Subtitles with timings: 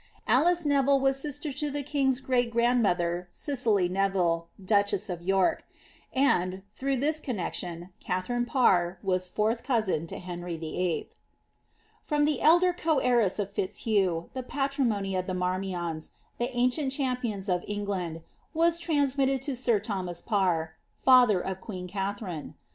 [0.27, 5.63] Alice Neville was sister to the king^s great grand mother, Cicely Neville, duchess of York;
[6.11, 11.09] and, through this connexion, Katharine Parr was fourth cousin to Henry VIII.*
[12.03, 16.09] From the elder coheiress of Fitzhugh, the patrimony of the Marmionst
[16.39, 18.23] the ancient champions of England,
[18.55, 20.69] was transmitted to sir Thomas PaiTf
[21.03, 22.55] father of queen Katharine.